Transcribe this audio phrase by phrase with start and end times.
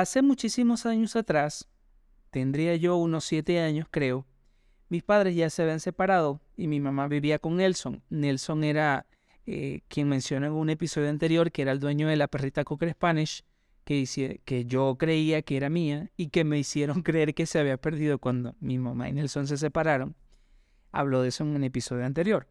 [0.00, 1.68] hace muchísimos años atrás,
[2.30, 4.26] tendría yo unos siete años creo,
[4.88, 8.00] mis padres ya se habían separado y mi mamá vivía con Nelson.
[8.08, 9.06] Nelson era
[9.44, 12.92] eh, quien mencionó en un episodio anterior que era el dueño de la perrita Cocker
[12.92, 13.42] Spanish,
[13.84, 17.76] que, que yo creía que era mía y que me hicieron creer que se había
[17.76, 20.14] perdido cuando mi mamá y Nelson se separaron.
[20.92, 22.46] Habló de eso en un episodio anterior.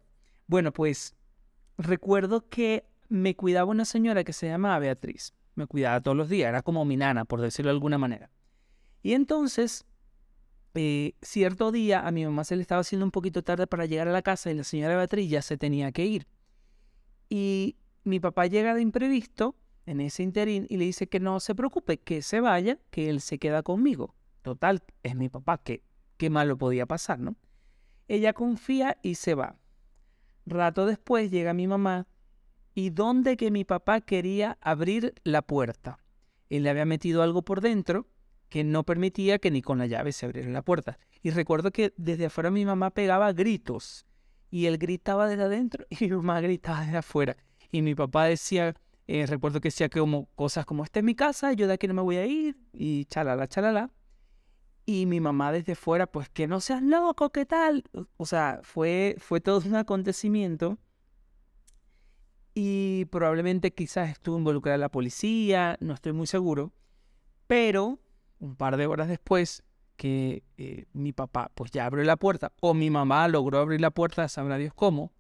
[0.48, 1.16] Bueno, pues
[1.77, 5.34] recuerdo que me cuidaba una señora que se llamaba Beatriz.
[5.57, 8.29] Me cuidaba todos los días, era como mi nana, por decirlo de alguna manera.
[9.02, 9.85] Y entonces
[10.75, 14.07] eh, cierto día a mi mamá se le estaba haciendo un poquito tarde para llegar
[14.07, 16.27] a la casa y la señora Beatriz ya se tenía que ir.
[17.30, 19.55] Y mi papá llega de imprevisto
[19.88, 23.21] en ese interín y le dice que no se preocupe, que se vaya, que él
[23.21, 24.13] se queda conmigo.
[24.44, 25.81] Total, es mi papá, que
[26.17, 27.35] qué malo podía pasar, ¿no?
[28.08, 29.58] Ella confía y se va.
[30.45, 32.05] Rato después llega mi mamá
[32.78, 35.97] y donde que mi papá quería abrir la puerta.
[36.47, 38.06] Él le había metido algo por dentro
[38.50, 41.00] que no permitía que ni con la llave se abriera la puerta.
[41.23, 44.05] Y recuerdo que desde afuera mi mamá pegaba gritos
[44.52, 47.36] y él gritaba desde adentro y mi mamá gritaba desde afuera.
[47.72, 48.75] Y mi papá decía,
[49.08, 51.88] eh, recuerdo que decía que como cosas como, esta es mi casa, yo de aquí
[51.88, 53.89] no me voy a ir y chalala, chalala.
[54.86, 57.86] Y mi mamá desde fuera, pues que no seas loco, ¿qué tal?
[58.17, 60.78] O sea, fue, fue todo un acontecimiento.
[62.59, 66.73] Y probablemente quizás estuvo involucrada la policía, no estoy muy seguro.
[67.45, 67.99] Pero
[68.39, 69.64] un par de horas después
[69.95, 73.91] que eh, mi papá pues ya abrió la puerta o mi mamá logró abrir la
[73.91, 75.14] puerta, sabrá Dios cómo,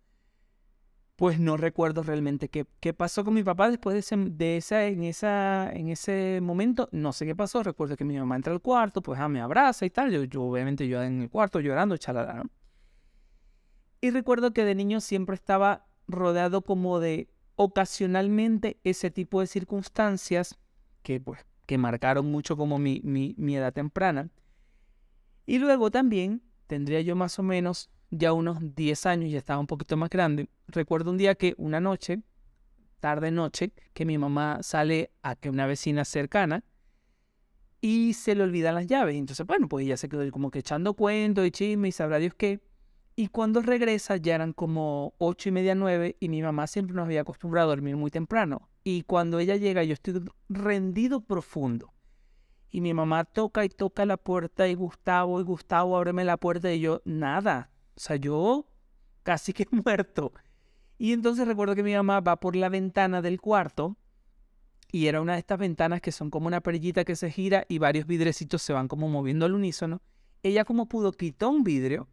[1.15, 4.85] pues no recuerdo realmente qué, qué pasó con mi papá después de, ese, de esa,
[4.85, 8.61] en, esa, en ese momento, no sé qué pasó, recuerdo que mi mamá entra al
[8.61, 11.97] cuarto, pues ah, me abraza y tal, yo, yo obviamente yo en el cuarto llorando,
[11.97, 12.49] chalada, ¿no?
[14.01, 20.57] Y recuerdo que de niño siempre estaba rodeado como de ocasionalmente ese tipo de circunstancias
[21.03, 24.29] que pues que marcaron mucho como mi, mi, edad temprana.
[25.45, 29.67] Y luego también tendría yo más o menos ya unos 10 años, ya estaba un
[29.67, 30.49] poquito más grande.
[30.67, 32.21] Recuerdo un día que una noche,
[33.01, 36.63] tarde noche, que mi mamá sale a que una vecina cercana
[37.81, 39.15] y se le olvidan las llaves.
[39.15, 42.33] Entonces, bueno, pues ella se quedó como que echando cuentos y chisme y sabrá Dios
[42.33, 42.61] qué.
[43.19, 47.05] Y cuando regresa ya eran como ocho y media, nueve y mi mamá siempre nos
[47.05, 48.69] había acostumbrado a dormir muy temprano.
[48.83, 51.95] Y cuando ella llega, yo estoy rendido profundo.
[52.69, 56.71] Y mi mamá toca y toca la puerta y Gustavo y Gustavo, ábreme la puerta
[56.71, 57.71] y yo, nada.
[57.95, 58.67] O sea, yo
[59.23, 60.31] casi que muerto.
[60.99, 63.97] Y entonces recuerdo que mi mamá va por la ventana del cuarto
[64.91, 67.79] y era una de estas ventanas que son como una perillita que se gira y
[67.79, 70.03] varios vidrecitos se van como moviendo al unísono.
[70.43, 72.07] Ella como pudo quitó un vidrio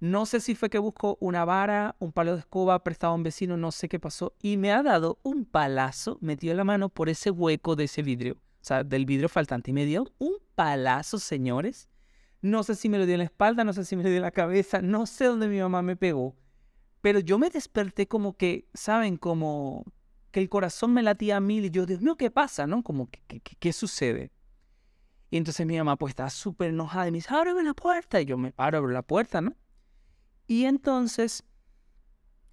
[0.00, 3.24] no sé si fue que buscó una vara, un palo de escoba prestado a un
[3.24, 4.34] vecino, no sé qué pasó.
[4.40, 8.34] Y me ha dado un palazo, metió la mano por ese hueco de ese vidrio.
[8.34, 9.70] O sea, del vidrio faltante.
[9.70, 11.88] Y me dio un palazo, señores.
[12.40, 14.18] No sé si me lo dio en la espalda, no sé si me lo dio
[14.18, 16.36] en la cabeza, no sé dónde mi mamá me pegó.
[17.00, 19.16] Pero yo me desperté como que, ¿saben?
[19.16, 19.84] Como
[20.30, 22.68] que el corazón me latía a mil y yo, Dios mío, ¿qué pasa?
[22.68, 22.84] ¿No?
[22.84, 24.30] Como, ¿qué, qué, sucede?
[25.30, 28.20] Y entonces mi mamá pues estaba súper enojada y me dice, ábreme la puerta.
[28.20, 29.56] Y yo me paro, abro la puerta, ¿no?
[30.48, 31.44] Y entonces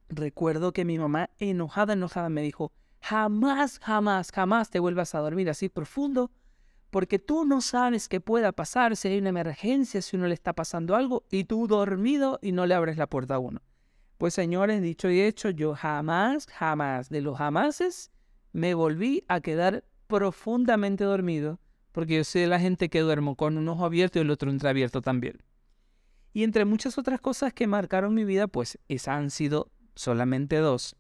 [0.10, 5.50] recuerdo que mi mamá, enojada, enojada, me dijo, jamás, jamás, jamás te vuelvas a dormir
[5.50, 6.30] así profundo,
[6.90, 10.52] porque tú no sabes qué pueda pasar si hay una emergencia, si uno le está
[10.52, 13.62] pasando algo, y tú dormido y no le abres la puerta a uno.
[14.18, 18.12] Pues señores, dicho y hecho, yo jamás, jamás, de los jamases,
[18.52, 21.60] me volví a quedar profundamente dormido,
[21.94, 24.52] porque yo soy de la gente que duermo con un ojo abierto y el otro
[24.52, 25.42] entreabierto también.
[26.36, 30.98] Y entre muchas otras cosas que marcaron mi vida, pues esas han sido solamente dos.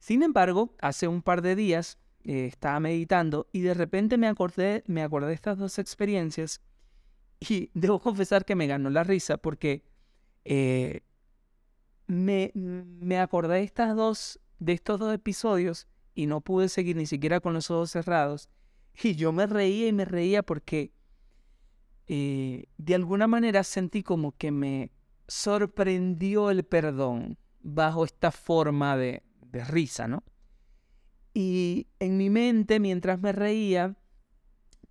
[0.00, 4.84] Sin embargo, hace un par de días eh, estaba meditando y de repente me acordé,
[4.86, 6.60] me acordé de estas dos experiencias
[7.40, 9.82] y debo confesar que me ganó la risa porque
[10.44, 11.00] eh,
[12.06, 17.06] me, me acordé de, estas dos, de estos dos episodios y no pude seguir ni
[17.06, 18.50] siquiera con los ojos cerrados.
[19.02, 20.92] Y yo me reía y me reía porque
[22.08, 24.90] de alguna manera sentí como que me
[25.26, 30.24] sorprendió el perdón bajo esta forma de, de risa, ¿no?
[31.34, 33.96] Y en mi mente, mientras me reía,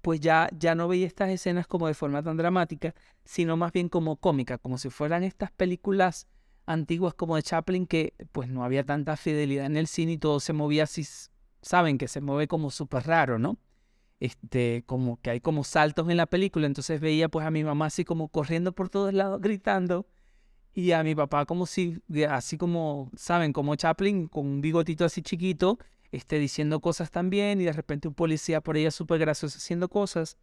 [0.02, 2.94] pues ya, ya no veía estas escenas como de forma tan dramática,
[3.26, 6.28] sino más bien como cómica, como si fueran estas películas
[6.66, 10.40] antiguas como de Chaplin que pues no había tanta fidelidad en el cine y todo
[10.40, 11.06] se movía así,
[11.62, 13.58] saben que se mueve como súper raro, ¿no?
[14.20, 17.88] Este, como que hay como saltos en la película, entonces veía pues a mi mamá
[17.88, 20.08] así como corriendo por todos lados gritando
[20.74, 23.52] y a mi papá como si, así como, ¿saben?
[23.52, 25.80] Como Chaplin con un bigotito así chiquito,
[26.12, 30.38] esté diciendo cosas también y de repente un policía por ella súper gracioso haciendo cosas.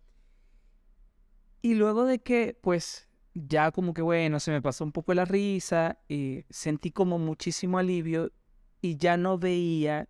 [1.63, 5.25] Y luego de que, pues, ya como que bueno, se me pasó un poco la
[5.25, 8.33] risa y sentí como muchísimo alivio
[8.81, 10.09] y ya no veía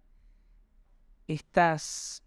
[1.26, 2.23] estas,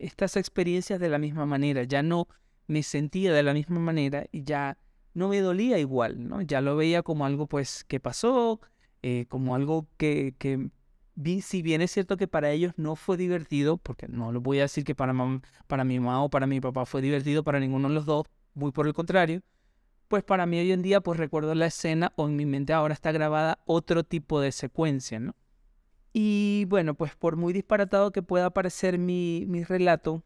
[0.00, 2.28] estas experiencias de la misma manera, ya no
[2.66, 4.78] me sentía de la misma manera y ya
[5.14, 6.40] no me dolía igual, ¿no?
[6.42, 8.60] Ya lo veía como algo pues que pasó,
[9.02, 10.70] eh, como algo que, que
[11.42, 14.62] si bien es cierto que para ellos no fue divertido, porque no lo voy a
[14.62, 15.14] decir que para,
[15.66, 18.72] para mi mamá o para mi papá fue divertido, para ninguno de los dos, muy
[18.72, 19.42] por el contrario,
[20.08, 22.94] pues para mí hoy en día pues recuerdo la escena o en mi mente ahora
[22.94, 25.34] está grabada otro tipo de secuencia, ¿no?
[26.12, 30.24] Y bueno, pues por muy disparatado que pueda parecer mi, mi relato,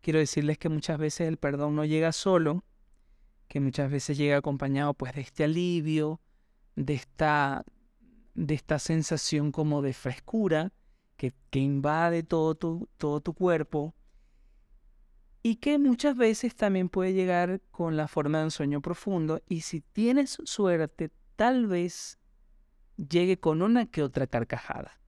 [0.00, 2.64] quiero decirles que muchas veces el perdón no llega solo,
[3.48, 6.20] que muchas veces llega acompañado pues de este alivio,
[6.76, 7.64] de esta,
[8.34, 10.72] de esta sensación como de frescura
[11.16, 13.94] que, que invade todo tu, todo tu cuerpo
[15.42, 19.62] y que muchas veces también puede llegar con la forma de un sueño profundo y
[19.62, 22.18] si tienes suerte tal vez
[22.98, 24.98] llegue con una que otra carcajada.